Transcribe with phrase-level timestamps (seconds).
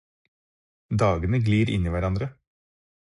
[1.03, 2.31] Dagene glir inn i hverandre.